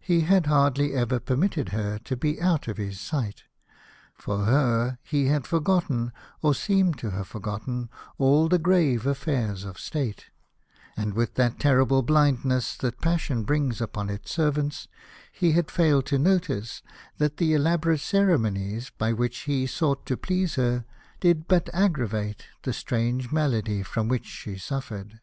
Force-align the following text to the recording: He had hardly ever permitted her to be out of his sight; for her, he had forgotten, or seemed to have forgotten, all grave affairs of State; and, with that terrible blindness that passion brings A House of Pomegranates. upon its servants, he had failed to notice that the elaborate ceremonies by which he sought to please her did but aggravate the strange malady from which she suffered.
He 0.00 0.22
had 0.22 0.46
hardly 0.46 0.94
ever 0.94 1.20
permitted 1.20 1.68
her 1.68 2.00
to 2.00 2.16
be 2.16 2.40
out 2.40 2.66
of 2.66 2.76
his 2.76 2.98
sight; 2.98 3.44
for 4.16 4.38
her, 4.46 4.98
he 5.04 5.26
had 5.26 5.46
forgotten, 5.46 6.10
or 6.42 6.56
seemed 6.56 6.98
to 6.98 7.10
have 7.10 7.28
forgotten, 7.28 7.88
all 8.18 8.48
grave 8.48 9.06
affairs 9.06 9.62
of 9.64 9.78
State; 9.78 10.24
and, 10.96 11.14
with 11.14 11.34
that 11.34 11.60
terrible 11.60 12.02
blindness 12.02 12.76
that 12.78 13.00
passion 13.00 13.44
brings 13.44 13.76
A 13.80 13.84
House 13.86 13.88
of 13.88 13.92
Pomegranates. 13.92 14.10
upon 14.22 14.24
its 14.24 14.32
servants, 14.34 14.88
he 15.30 15.52
had 15.52 15.70
failed 15.70 16.06
to 16.06 16.18
notice 16.18 16.82
that 17.18 17.36
the 17.36 17.54
elaborate 17.54 18.00
ceremonies 18.00 18.90
by 18.98 19.12
which 19.12 19.42
he 19.42 19.68
sought 19.68 20.04
to 20.06 20.16
please 20.16 20.56
her 20.56 20.84
did 21.20 21.46
but 21.46 21.70
aggravate 21.72 22.46
the 22.64 22.72
strange 22.72 23.30
malady 23.30 23.84
from 23.84 24.08
which 24.08 24.26
she 24.26 24.58
suffered. 24.58 25.20